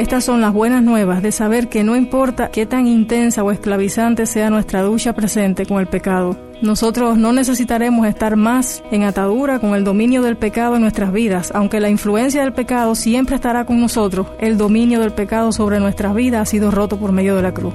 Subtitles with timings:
[0.00, 4.24] Estas son las buenas nuevas de saber que no importa qué tan intensa o esclavizante
[4.24, 9.74] sea nuestra ducha presente con el pecado, nosotros no necesitaremos estar más en atadura con
[9.74, 13.78] el dominio del pecado en nuestras vidas, aunque la influencia del pecado siempre estará con
[13.78, 17.52] nosotros, el dominio del pecado sobre nuestras vidas ha sido roto por medio de la
[17.52, 17.74] cruz.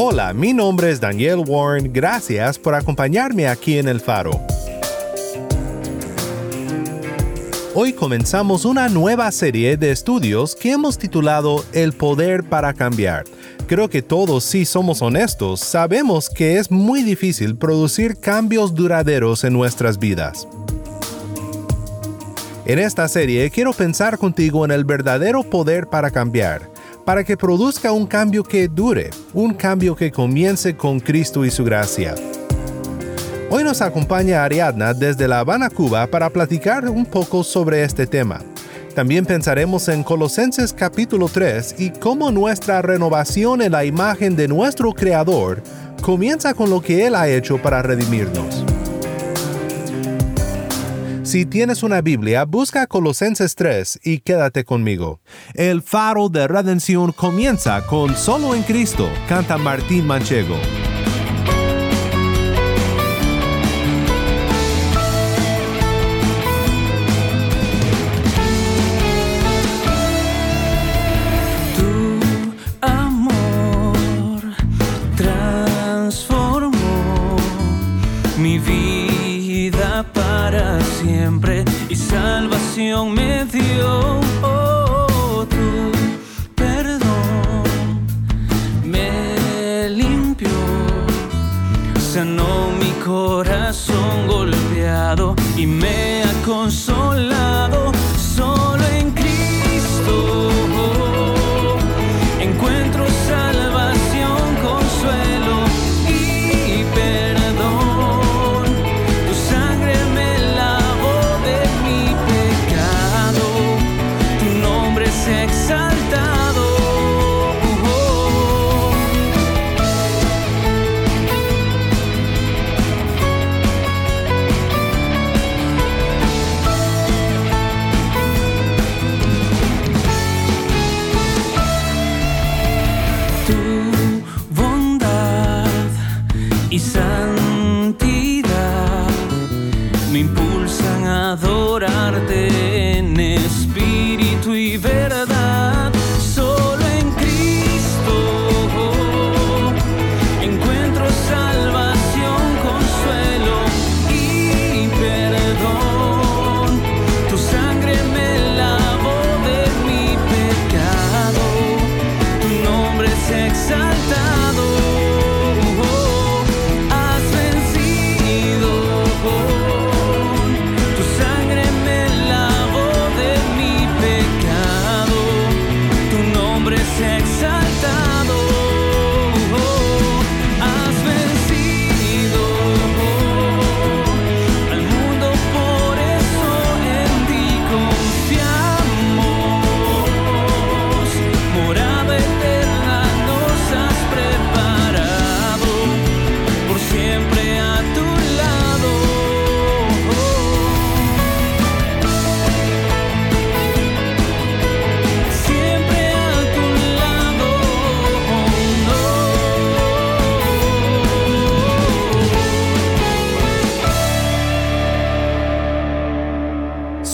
[0.00, 1.92] Hola, mi nombre es Daniel Warren.
[1.92, 4.30] Gracias por acompañarme aquí en El Faro.
[7.74, 13.24] Hoy comenzamos una nueva serie de estudios que hemos titulado El poder para cambiar.
[13.66, 19.52] Creo que todos, si somos honestos, sabemos que es muy difícil producir cambios duraderos en
[19.52, 20.46] nuestras vidas.
[22.66, 26.77] En esta serie quiero pensar contigo en el verdadero poder para cambiar
[27.08, 31.64] para que produzca un cambio que dure, un cambio que comience con Cristo y su
[31.64, 32.14] gracia.
[33.48, 38.42] Hoy nos acompaña Ariadna desde La Habana, Cuba, para platicar un poco sobre este tema.
[38.94, 44.92] También pensaremos en Colosenses capítulo 3 y cómo nuestra renovación en la imagen de nuestro
[44.92, 45.62] Creador
[46.02, 48.57] comienza con lo que Él ha hecho para redimirnos.
[51.28, 55.20] Si tienes una Biblia, busca Colosenses 3 y quédate conmigo.
[55.52, 60.56] El faro de redención comienza con Solo en Cristo, canta Martín Manchego.
[83.04, 84.20] Me dio.
[84.42, 84.67] Oh,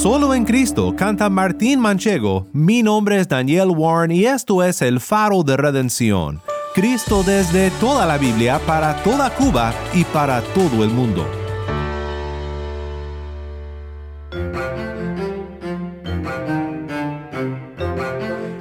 [0.05, 2.47] Solo en Cristo canta Martín Manchego.
[2.53, 6.43] Mi nombre es Daniel Warren y esto es el faro de redención.
[6.75, 11.27] Cristo desde toda la Biblia para toda Cuba y para todo el mundo.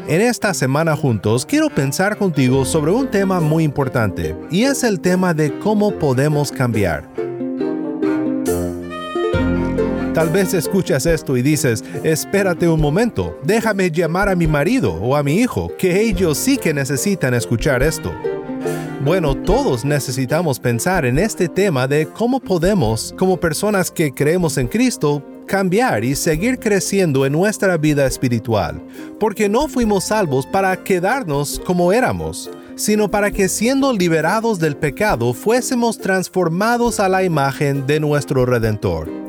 [0.08, 5.02] En esta semana juntos quiero pensar contigo sobre un tema muy importante y es el
[5.02, 7.12] tema de cómo podemos cambiar.
[10.14, 15.16] Tal vez escuchas esto y dices, espérate un momento, déjame llamar a mi marido o
[15.16, 18.14] a mi hijo, que ellos sí que necesitan escuchar esto.
[19.04, 24.68] Bueno, todos necesitamos pensar en este tema de cómo podemos, como personas que creemos en
[24.68, 28.84] Cristo, cambiar y seguir creciendo en nuestra vida espiritual,
[29.20, 35.34] porque no fuimos salvos para quedarnos como éramos, sino para que siendo liberados del pecado
[35.34, 39.23] fuésemos transformados a la imagen de nuestro Redentor.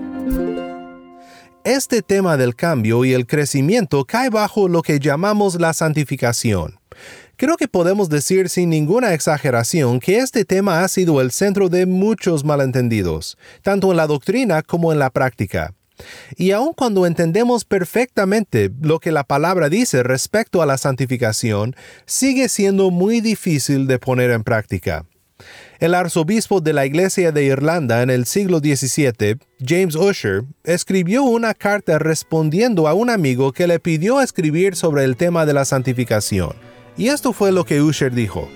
[1.65, 6.79] Este tema del cambio y el crecimiento cae bajo lo que llamamos la santificación.
[7.37, 11.87] Creo que podemos decir sin ninguna exageración que este tema ha sido el centro de
[11.87, 15.73] muchos malentendidos, tanto en la doctrina como en la práctica.
[16.37, 21.75] Y aun cuando entendemos perfectamente lo que la palabra dice respecto a la santificación,
[22.05, 25.07] sigue siendo muy difícil de poner en práctica.
[25.81, 31.53] El arzobispo de la Iglesia de Irlanda en el siglo XVII, James Usher, escribió una
[31.53, 36.53] carta respondiendo a un amigo que le pidió escribir sobre el tema de la santificación.
[36.97, 38.49] Y esto fue lo que Usher dijo.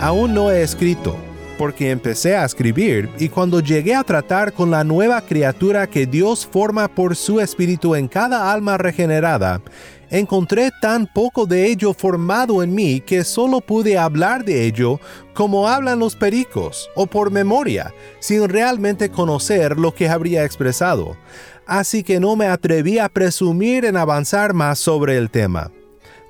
[0.00, 1.16] Aún no he escrito,
[1.58, 6.46] porque empecé a escribir y cuando llegué a tratar con la nueva criatura que Dios
[6.46, 9.60] forma por su espíritu en cada alma regenerada,
[10.08, 15.00] encontré tan poco de ello formado en mí que solo pude hablar de ello
[15.34, 21.16] como hablan los pericos o por memoria, sin realmente conocer lo que habría expresado.
[21.66, 25.70] Así que no me atreví a presumir en avanzar más sobre el tema.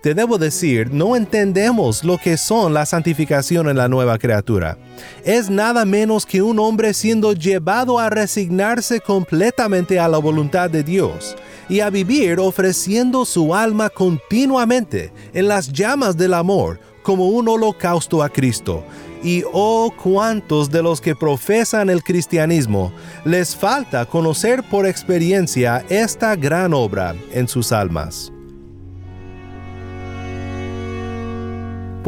[0.00, 4.78] Te debo decir, no entendemos lo que son la santificación en la nueva criatura.
[5.24, 10.84] Es nada menos que un hombre siendo llevado a resignarse completamente a la voluntad de
[10.84, 11.36] Dios
[11.68, 18.22] y a vivir ofreciendo su alma continuamente en las llamas del amor como un holocausto
[18.22, 18.84] a Cristo.
[19.24, 22.92] Y oh cuántos de los que profesan el cristianismo
[23.24, 28.30] les falta conocer por experiencia esta gran obra en sus almas.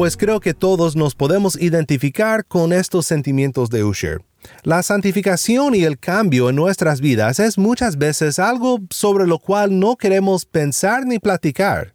[0.01, 4.23] Pues creo que todos nos podemos identificar con estos sentimientos de Usher.
[4.63, 9.79] La santificación y el cambio en nuestras vidas es muchas veces algo sobre lo cual
[9.79, 11.93] no queremos pensar ni platicar,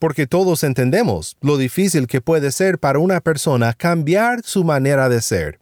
[0.00, 5.22] porque todos entendemos lo difícil que puede ser para una persona cambiar su manera de
[5.22, 5.60] ser.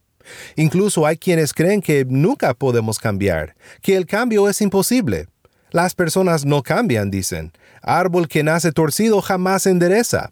[0.56, 5.28] Incluso hay quienes creen que nunca podemos cambiar, que el cambio es imposible.
[5.70, 7.52] Las personas no cambian, dicen.
[7.82, 10.30] Árbol que nace torcido jamás endereza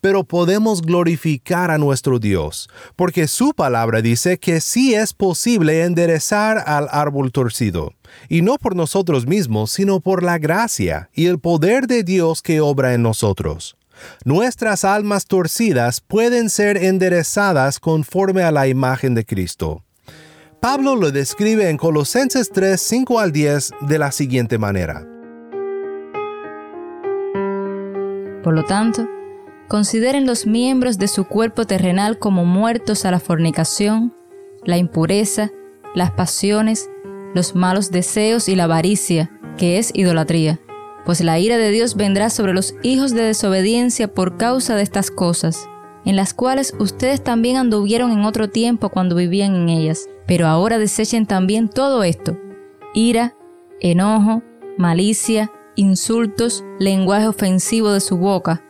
[0.00, 6.62] pero podemos glorificar a nuestro Dios, porque su palabra dice que sí es posible enderezar
[6.66, 7.92] al árbol torcido,
[8.28, 12.60] y no por nosotros mismos, sino por la gracia y el poder de Dios que
[12.60, 13.76] obra en nosotros.
[14.24, 19.82] Nuestras almas torcidas pueden ser enderezadas conforme a la imagen de Cristo.
[20.60, 25.06] Pablo lo describe en Colosenses 3, 5 al 10 de la siguiente manera.
[28.42, 29.06] Por lo tanto,
[29.68, 34.14] Consideren los miembros de su cuerpo terrenal como muertos a la fornicación,
[34.64, 35.50] la impureza,
[35.94, 36.88] las pasiones,
[37.34, 40.60] los malos deseos y la avaricia, que es idolatría.
[41.04, 45.10] Pues la ira de Dios vendrá sobre los hijos de desobediencia por causa de estas
[45.10, 45.68] cosas,
[46.04, 50.08] en las cuales ustedes también anduvieron en otro tiempo cuando vivían en ellas.
[50.28, 52.38] Pero ahora desechen también todo esto,
[52.94, 53.34] ira,
[53.80, 54.44] enojo,
[54.78, 58.62] malicia, insultos, lenguaje ofensivo de su boca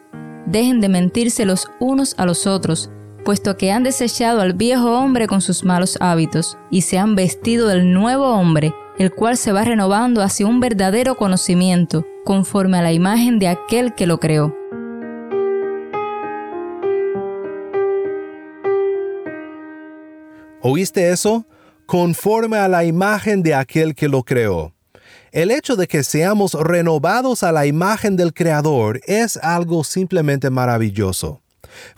[0.46, 2.90] dejen de mentirse los unos a los otros,
[3.24, 7.66] puesto que han desechado al viejo hombre con sus malos hábitos, y se han vestido
[7.68, 12.92] del nuevo hombre, el cual se va renovando hacia un verdadero conocimiento, conforme a la
[12.92, 14.54] imagen de aquel que lo creó.
[20.62, 21.46] ¿Oíste eso?
[21.86, 24.75] Conforme a la imagen de aquel que lo creó.
[25.36, 31.42] El hecho de que seamos renovados a la imagen del Creador es algo simplemente maravilloso.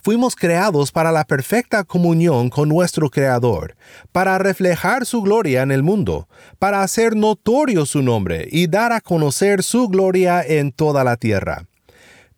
[0.02, 3.76] Fuimos creados para la perfecta comunión con nuestro Creador,
[4.11, 6.26] para reflejar su gloria en el mundo,
[6.59, 11.64] para hacer notorio su nombre y dar a conocer su gloria en toda la tierra.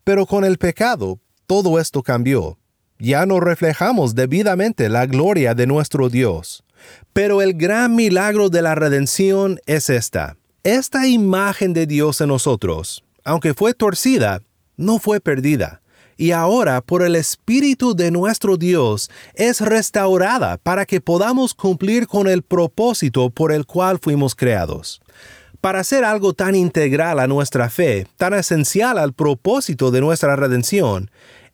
[0.04, 2.58] Pero con el pecado, todo esto cambió.
[2.98, 6.62] Ya no reflejamos debidamente la gloria de nuestro Dios.
[7.14, 13.02] Pero el gran milagro de la redención es esta esta imagen de Dios en nosotros,
[13.24, 14.42] aunque fue torcida,
[14.76, 15.80] no fue perdida,
[16.18, 22.28] y ahora por el Espíritu de nuestro Dios es restaurada para que podamos cumplir con
[22.28, 25.00] el propósito por el cual fuimos creados.
[25.62, 31.10] Para hacer algo tan integral a nuestra fe, tan esencial al propósito de nuestra redención,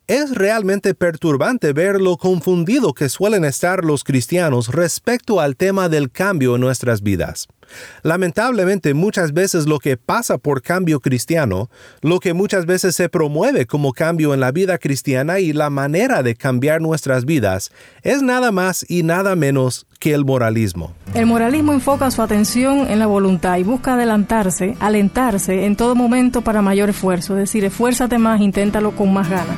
[0.09, 6.11] es realmente perturbante ver lo confundido que suelen estar los cristianos respecto al tema del
[6.11, 7.47] cambio en nuestras vidas.
[8.03, 11.71] Lamentablemente muchas veces lo que pasa por cambio cristiano,
[12.03, 16.23] lo que muchas veces se promueve como cambio en la vida cristiana y la manera
[16.23, 20.95] de cambiar nuestras vidas, es nada más y nada menos que el moralismo.
[21.15, 26.43] El moralismo enfoca su atención en la voluntad y busca adelantarse, alentarse en todo momento
[26.43, 29.57] para mayor esfuerzo, es decir, esfuérzate más, inténtalo con más ganas.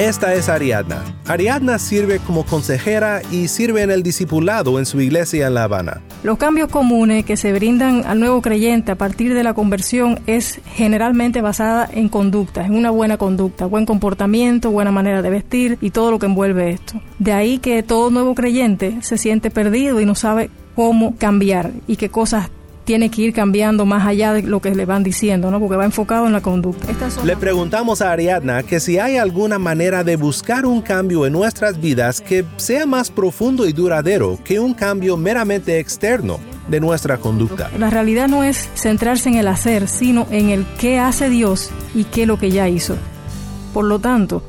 [0.00, 1.04] Esta es Ariadna.
[1.24, 6.02] Ariadna sirve como consejera y sirve en el discipulado en su iglesia en La Habana.
[6.24, 10.60] Los cambios comunes que se brindan al nuevo creyente a partir de la conversión es
[10.74, 15.90] generalmente basada en conducta, en una buena conducta, buen comportamiento, buena manera de vestir y
[15.90, 17.00] todo lo que envuelve esto.
[17.20, 21.94] De ahí que todo nuevo creyente se siente perdido y no sabe cómo cambiar y
[21.94, 22.50] qué cosas
[22.84, 25.58] tiene que ir cambiando más allá de lo que le van diciendo, ¿no?
[25.58, 26.86] Porque va enfocado en la conducta.
[27.24, 31.80] Le preguntamos a Ariadna que si hay alguna manera de buscar un cambio en nuestras
[31.80, 36.38] vidas que sea más profundo y duradero que un cambio meramente externo
[36.68, 37.70] de nuestra conducta.
[37.78, 42.04] La realidad no es centrarse en el hacer, sino en el qué hace Dios y
[42.04, 42.96] qué es lo que ya hizo.
[43.72, 44.42] Por lo tanto,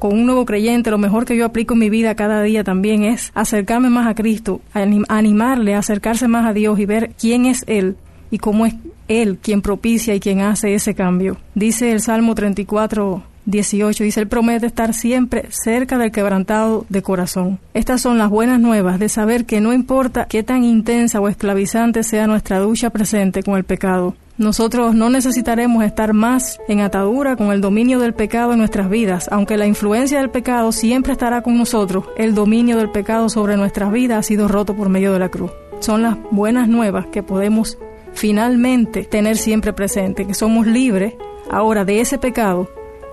[0.00, 3.04] con un nuevo creyente, lo mejor que yo aplico en mi vida cada día también
[3.04, 7.62] es acercarme más a Cristo, animarle a acercarse más a Dios y ver quién es
[7.68, 7.96] Él
[8.30, 8.74] y cómo es
[9.08, 11.36] Él quien propicia y quien hace ese cambio.
[11.54, 17.58] Dice el Salmo 34, 18 dice, Él promete estar siempre cerca del quebrantado de corazón.
[17.74, 22.04] Estas son las buenas nuevas de saber que no importa qué tan intensa o esclavizante
[22.04, 27.52] sea nuestra ducha presente con el pecado, nosotros no necesitaremos estar más en atadura con
[27.52, 31.58] el dominio del pecado en nuestras vidas, aunque la influencia del pecado siempre estará con
[31.58, 35.28] nosotros, el dominio del pecado sobre nuestras vidas ha sido roto por medio de la
[35.28, 35.50] cruz.
[35.80, 37.76] Son las buenas nuevas que podemos
[38.14, 41.14] finalmente tener siempre presente, que somos libres
[41.50, 42.70] ahora de ese pecado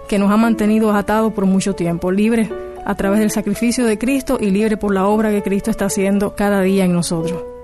[0.08, 2.50] que nos ha mantenido atados por mucho tiempo, libres
[2.86, 6.36] a través del sacrificio de Cristo y libres por la obra que Cristo está haciendo
[6.38, 7.57] cada día en nosotros.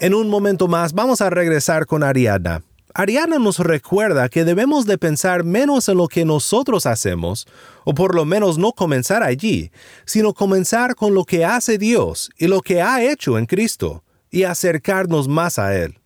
[0.00, 2.62] En un momento más vamos a regresar con Ariadna.
[2.94, 7.48] Ariadna nos recuerda que debemos de pensar menos en lo que nosotros hacemos,
[7.84, 9.72] o por lo menos no comenzar allí,
[10.04, 14.44] sino comenzar con lo que hace Dios y lo que ha hecho en Cristo, y
[14.44, 15.98] acercarnos más a Él.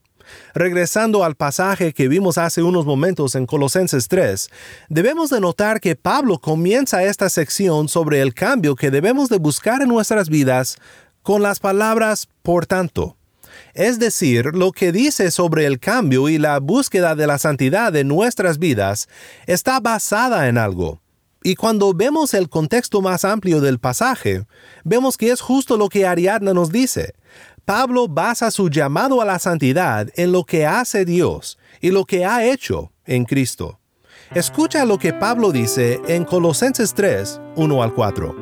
[0.54, 4.48] Regresando al pasaje que vimos hace unos momentos en Colosenses 3,
[4.88, 9.82] debemos de notar que Pablo comienza esta sección sobre el cambio que debemos de buscar
[9.82, 10.78] en nuestras vidas
[11.22, 13.16] con las palabras por tanto
[13.74, 18.04] es decir, lo que dice sobre el cambio y la búsqueda de la santidad de
[18.04, 19.08] nuestras vidas,
[19.46, 21.00] está basada en algo.
[21.44, 24.46] Y cuando vemos el contexto más amplio del pasaje,
[24.84, 27.14] vemos que es justo lo que Ariadna nos dice.
[27.64, 32.24] Pablo basa su llamado a la santidad en lo que hace Dios y lo que
[32.24, 33.80] ha hecho en Cristo.
[34.34, 38.36] Escucha lo que Pablo dice en Colosenses 3, 1 al 4.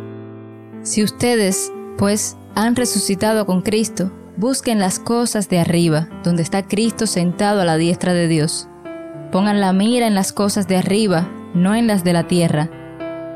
[0.83, 7.07] Si ustedes, pues, han resucitado con Cristo, Busquen las cosas de arriba, donde está Cristo
[7.07, 8.69] sentado a la diestra de Dios.
[9.33, 12.71] Pongan la mira en las cosas de arriba, no en las de la tierra,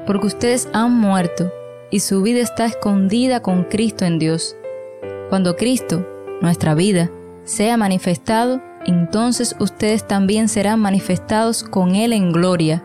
[0.06, 1.52] porque ustedes han muerto
[1.90, 4.56] y su vida está escondida con Cristo en Dios.
[5.28, 6.06] Cuando Cristo,
[6.40, 7.10] nuestra vida,
[7.44, 12.84] sea manifestado, entonces ustedes también serán manifestados con Él en gloria.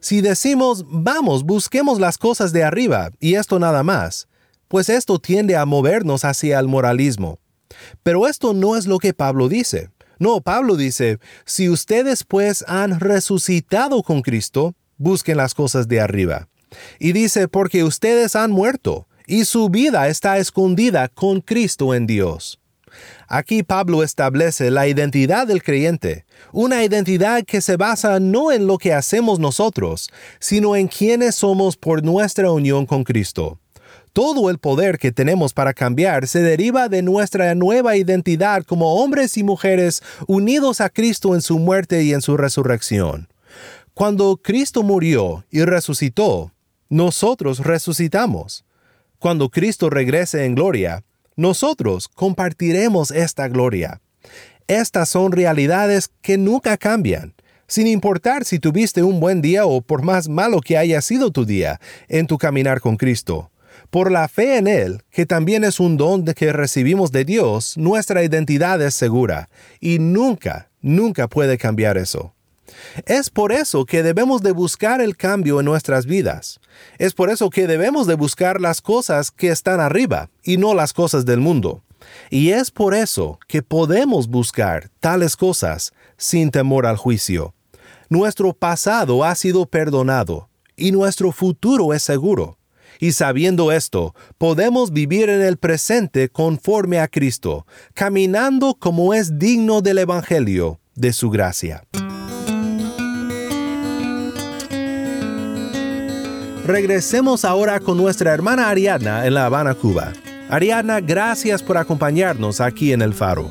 [0.00, 4.28] Si decimos, vamos, busquemos las cosas de arriba, y esto nada más,
[4.70, 7.40] pues esto tiende a movernos hacia el moralismo.
[8.04, 9.90] Pero esto no es lo que Pablo dice.
[10.20, 16.48] No, Pablo dice, si ustedes pues han resucitado con Cristo, busquen las cosas de arriba.
[17.00, 22.60] Y dice, porque ustedes han muerto, y su vida está escondida con Cristo en Dios.
[23.26, 28.78] Aquí Pablo establece la identidad del creyente, una identidad que se basa no en lo
[28.78, 33.58] que hacemos nosotros, sino en quienes somos por nuestra unión con Cristo.
[34.12, 39.36] Todo el poder que tenemos para cambiar se deriva de nuestra nueva identidad como hombres
[39.36, 43.28] y mujeres unidos a Cristo en su muerte y en su resurrección.
[43.94, 46.52] Cuando Cristo murió y resucitó,
[46.88, 48.64] nosotros resucitamos.
[49.20, 51.04] Cuando Cristo regrese en gloria,
[51.36, 54.00] nosotros compartiremos esta gloria.
[54.66, 57.34] Estas son realidades que nunca cambian,
[57.68, 61.44] sin importar si tuviste un buen día o por más malo que haya sido tu
[61.44, 63.50] día en tu caminar con Cristo.
[63.90, 68.22] Por la fe en Él, que también es un don que recibimos de Dios, nuestra
[68.22, 69.48] identidad es segura
[69.80, 72.32] y nunca, nunca puede cambiar eso.
[73.04, 76.60] Es por eso que debemos de buscar el cambio en nuestras vidas.
[76.98, 80.92] Es por eso que debemos de buscar las cosas que están arriba y no las
[80.92, 81.82] cosas del mundo.
[82.30, 87.54] Y es por eso que podemos buscar tales cosas sin temor al juicio.
[88.08, 92.59] Nuestro pasado ha sido perdonado y nuestro futuro es seguro.
[93.00, 99.80] Y sabiendo esto, podemos vivir en el presente conforme a Cristo, caminando como es digno
[99.80, 101.84] del Evangelio de su gracia.
[106.66, 110.12] Regresemos ahora con nuestra hermana Ariadna en La Habana, Cuba.
[110.50, 113.48] Ariadna, gracias por acompañarnos aquí en El Faro.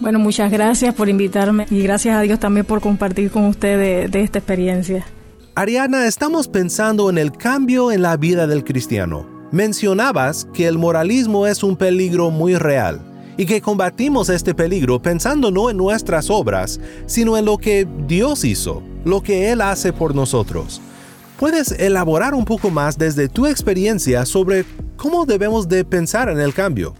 [0.00, 4.22] Bueno, muchas gracias por invitarme y gracias a Dios también por compartir con ustedes de,
[4.22, 5.04] esta experiencia.
[5.60, 9.26] Ariadna, estamos pensando en el cambio en la vida del cristiano.
[9.52, 13.02] Mencionabas que el moralismo es un peligro muy real
[13.36, 18.42] y que combatimos este peligro pensando no en nuestras obras, sino en lo que Dios
[18.46, 20.80] hizo, lo que Él hace por nosotros.
[21.38, 24.64] ¿Puedes elaborar un poco más desde tu experiencia sobre
[24.96, 26.94] cómo debemos de pensar en el cambio?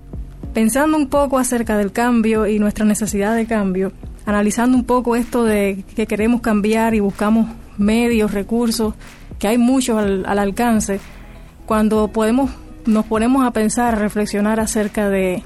[0.52, 3.90] Pensando un poco acerca del cambio y nuestra necesidad de cambio,
[4.26, 7.47] analizando un poco esto de que queremos cambiar y buscamos
[7.81, 8.95] medios, recursos,
[9.39, 11.01] que hay muchos al, alcance,
[11.67, 12.51] cuando podemos,
[12.87, 15.43] nos ponemos a pensar, a reflexionar acerca de,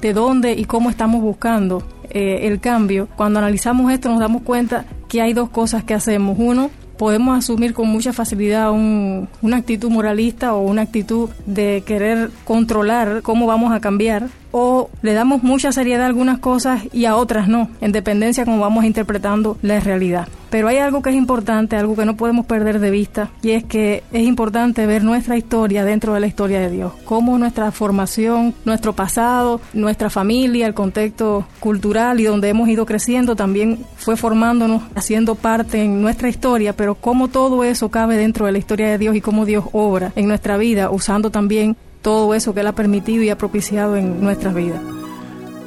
[0.00, 4.84] de dónde y cómo estamos buscando eh, el cambio, cuando analizamos esto nos damos cuenta
[5.08, 6.36] que hay dos cosas que hacemos.
[6.38, 13.22] Uno, podemos asumir con mucha facilidad una actitud moralista o una actitud de querer controlar
[13.22, 17.48] cómo vamos a cambiar o le damos mucha seriedad a algunas cosas y a otras
[17.48, 20.28] no, en dependencia como vamos interpretando la realidad.
[20.50, 23.64] Pero hay algo que es importante, algo que no podemos perder de vista, y es
[23.64, 28.54] que es importante ver nuestra historia dentro de la historia de Dios, cómo nuestra formación,
[28.64, 34.82] nuestro pasado, nuestra familia, el contexto cultural y donde hemos ido creciendo también fue formándonos,
[34.94, 38.98] haciendo parte en nuestra historia, pero cómo todo eso cabe dentro de la historia de
[38.98, 41.76] Dios y cómo Dios obra en nuestra vida, usando también
[42.08, 44.80] todo eso que Él ha permitido y ha propiciado en nuestras vidas.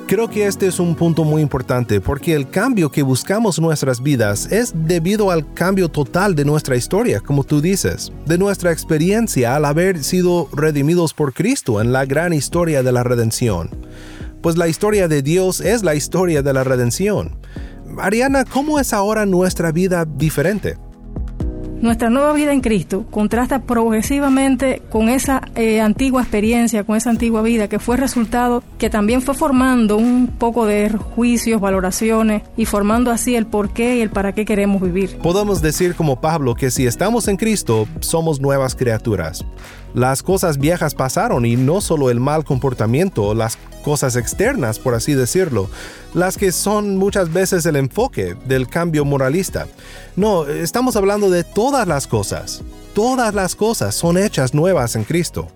[0.07, 4.01] Creo que este es un punto muy importante porque el cambio que buscamos en nuestras
[4.01, 9.56] vidas es debido al cambio total de nuestra historia, como tú dices, de nuestra experiencia
[9.56, 13.69] al haber sido redimidos por Cristo en la gran historia de la redención.
[14.41, 17.38] Pues la historia de Dios es la historia de la redención.
[17.99, 20.75] Ariana, ¿cómo es ahora nuestra vida diferente?
[21.82, 27.41] Nuestra nueva vida en Cristo contrasta progresivamente con esa eh, antigua experiencia, con esa antigua
[27.41, 33.10] vida que fue resultado, que también fue formando un poco de juicios, valoraciones y formando
[33.10, 35.17] así el por qué y el para qué queremos vivir.
[35.24, 39.44] Podemos decir como Pablo que si estamos en Cristo, somos nuevas criaturas.
[39.93, 45.13] Las cosas viejas pasaron y no solo el mal comportamiento, las cosas externas, por así
[45.13, 45.69] decirlo,
[46.13, 49.67] las que son muchas veces el enfoque del cambio moralista.
[50.15, 52.63] No, estamos hablando de todas las cosas.
[52.93, 55.47] Todas las cosas son hechas nuevas en Cristo.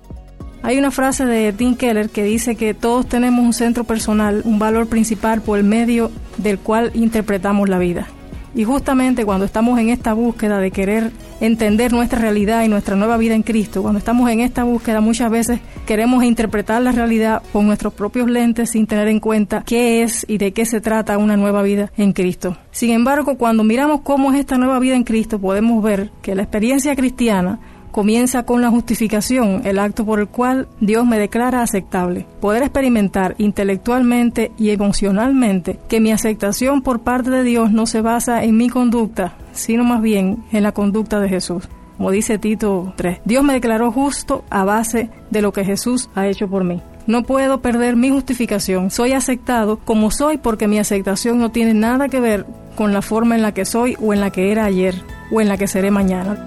[0.63, 4.57] Hay una frase de Tim Keller que dice que todos tenemos un centro personal, un
[4.57, 8.07] valor principal por el medio del cual interpretamos la vida.
[8.55, 13.17] Y justamente cuando estamos en esta búsqueda de querer entender nuestra realidad y nuestra nueva
[13.17, 17.67] vida en Cristo, cuando estamos en esta búsqueda muchas veces queremos interpretar la realidad con
[17.67, 21.35] nuestros propios lentes sin tener en cuenta qué es y de qué se trata una
[21.35, 22.57] nueva vida en Cristo.
[22.71, 26.43] Sin embargo, cuando miramos cómo es esta nueva vida en Cristo, podemos ver que la
[26.43, 27.59] experiencia cristiana
[27.95, 32.25] comienza con la justificación, el acto por el cual Dios me declara aceptable.
[32.41, 38.43] Poder experimentar intelectualmente y emocionalmente que mi aceptación por parte de Dios no se basa
[38.43, 41.69] en mi conducta, sino más bien en la conducta de Jesús.
[41.95, 46.27] Como dice Tito 3, Dios me declaró justo a base de lo que Jesús ha
[46.27, 46.81] hecho por mí.
[47.07, 48.91] No puedo perder mi justificación.
[48.91, 53.35] Soy aceptado como soy porque mi aceptación no tiene nada que ver con la forma
[53.35, 54.95] en la que soy o en la que era ayer
[55.31, 56.45] o en la que seré mañana.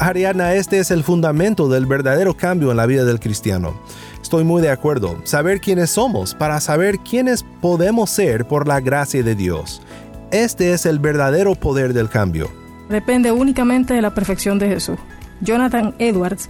[0.00, 3.74] Ariana, este es el fundamento del verdadero cambio en la vida del cristiano.
[4.22, 5.20] Estoy muy de acuerdo.
[5.24, 9.82] Saber quiénes somos para saber quiénes podemos ser por la gracia de Dios.
[10.30, 12.50] Este es el verdadero poder del cambio.
[12.88, 14.98] Depende únicamente de la perfección de Jesús.
[15.42, 16.48] Jonathan Edwards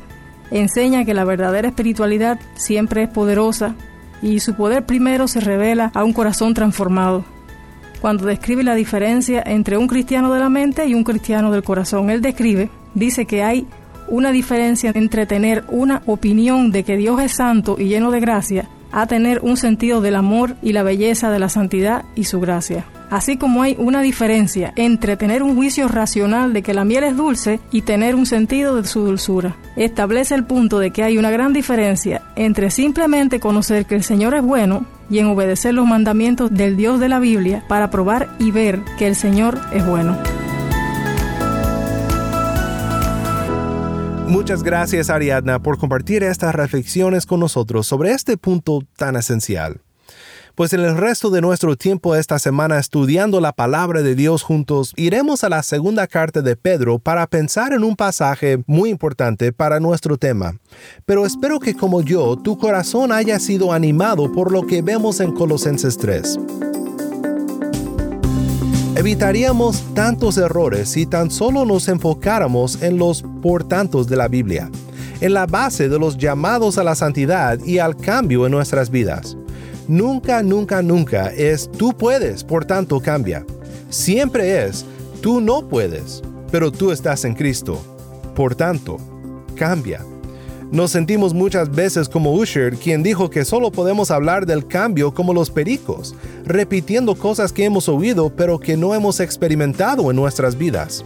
[0.52, 3.74] enseña que la verdadera espiritualidad siempre es poderosa
[4.22, 7.24] y su poder primero se revela a un corazón transformado.
[8.00, 12.10] Cuando describe la diferencia entre un cristiano de la mente y un cristiano del corazón,
[12.10, 13.66] él describe dice que hay
[14.08, 18.68] una diferencia entre tener una opinión de que Dios es santo y lleno de gracia
[18.92, 22.84] a tener un sentido del amor y la belleza de la santidad y su gracia.
[23.08, 27.16] Así como hay una diferencia entre tener un juicio racional de que la miel es
[27.16, 29.56] dulce y tener un sentido de su dulzura.
[29.76, 34.34] Establece el punto de que hay una gran diferencia entre simplemente conocer que el Señor
[34.34, 38.52] es bueno y en obedecer los mandamientos del Dios de la Biblia para probar y
[38.52, 40.16] ver que el Señor es bueno.
[44.30, 49.80] Muchas gracias Ariadna por compartir estas reflexiones con nosotros sobre este punto tan esencial.
[50.54, 54.92] Pues en el resto de nuestro tiempo esta semana estudiando la palabra de Dios juntos,
[54.96, 59.80] iremos a la segunda carta de Pedro para pensar en un pasaje muy importante para
[59.80, 60.54] nuestro tema.
[61.06, 65.32] Pero espero que como yo, tu corazón haya sido animado por lo que vemos en
[65.32, 66.38] Colosenses 3.
[69.00, 74.70] Evitaríamos tantos errores si tan solo nos enfocáramos en los por tantos de la Biblia,
[75.22, 79.38] en la base de los llamados a la santidad y al cambio en nuestras vidas.
[79.88, 83.46] Nunca, nunca, nunca es tú puedes, por tanto cambia.
[83.88, 84.84] Siempre es
[85.22, 87.80] tú no puedes, pero tú estás en Cristo.
[88.34, 88.98] Por tanto,
[89.54, 90.04] cambia.
[90.72, 95.34] Nos sentimos muchas veces como Usher, quien dijo que solo podemos hablar del cambio como
[95.34, 101.04] los pericos, repitiendo cosas que hemos oído pero que no hemos experimentado en nuestras vidas.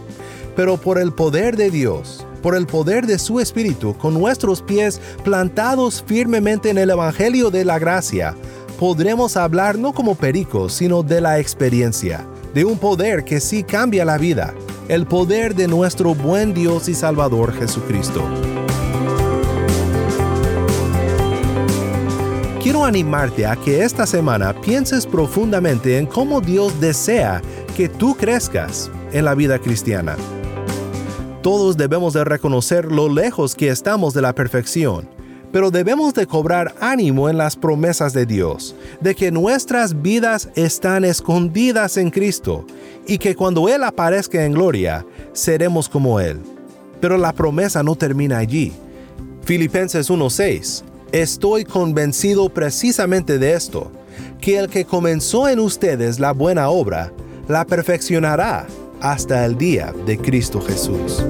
[0.55, 5.01] Pero por el poder de Dios, por el poder de su Espíritu, con nuestros pies
[5.23, 8.35] plantados firmemente en el Evangelio de la Gracia,
[8.79, 12.23] podremos hablar no como pericos, sino de la experiencia,
[12.53, 14.53] de un poder que sí cambia la vida,
[14.89, 18.21] el poder de nuestro buen Dios y Salvador Jesucristo.
[22.65, 27.39] Quiero animarte a que esta semana pienses profundamente en cómo Dios desea
[27.77, 30.15] que tú crezcas en la vida cristiana.
[31.43, 35.07] Todos debemos de reconocer lo lejos que estamos de la perfección
[35.51, 41.05] pero debemos de cobrar ánimo en las promesas de Dios, de que nuestras vidas están
[41.05, 42.65] escondidas en Cristo
[43.07, 46.41] y que cuando Él aparezca en gloria, seremos como Él.
[46.99, 48.73] Pero la promesa no termina allí.
[49.43, 53.89] Filipenses 1:6 Estoy convencido precisamente de esto,
[54.41, 57.13] que el que comenzó en ustedes la buena obra,
[57.47, 58.67] la perfeccionará
[58.99, 61.23] hasta el día de Cristo Jesús.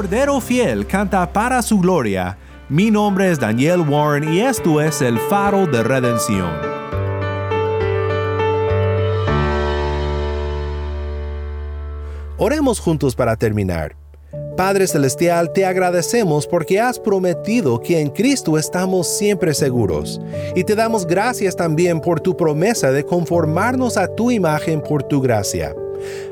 [0.00, 2.38] Cordero Fiel canta para su gloria.
[2.70, 6.50] Mi nombre es Daniel Warren y esto es el faro de redención.
[12.38, 13.94] Oremos juntos para terminar.
[14.56, 20.18] Padre Celestial, te agradecemos porque has prometido que en Cristo estamos siempre seguros.
[20.56, 25.20] Y te damos gracias también por tu promesa de conformarnos a tu imagen por tu
[25.20, 25.74] gracia.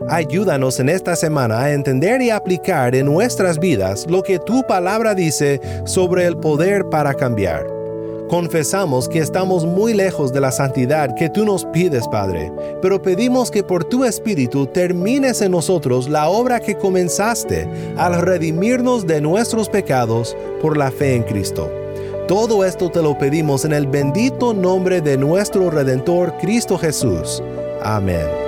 [0.09, 5.15] Ayúdanos en esta semana a entender y aplicar en nuestras vidas lo que tu palabra
[5.15, 7.79] dice sobre el poder para cambiar.
[8.29, 12.53] Confesamos que estamos muy lejos de la santidad que tú nos pides, Padre,
[12.83, 19.07] pero pedimos que por tu Espíritu termines en nosotros la obra que comenzaste al redimirnos
[19.07, 21.71] de nuestros pecados por la fe en Cristo.
[22.29, 27.43] Todo esto te lo pedimos en el bendito nombre de nuestro Redentor Cristo Jesús.
[27.83, 28.48] Amén.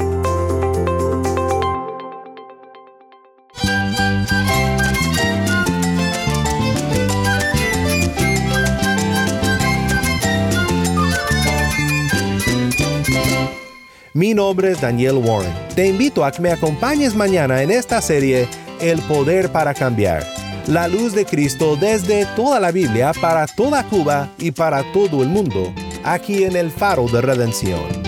[14.21, 15.51] Mi nombre es Daniel Warren.
[15.73, 18.47] Te invito a que me acompañes mañana en esta serie
[18.79, 20.23] El Poder para Cambiar.
[20.67, 25.29] La luz de Cristo desde toda la Biblia para toda Cuba y para todo el
[25.29, 28.00] mundo, aquí en el Faro de Redención.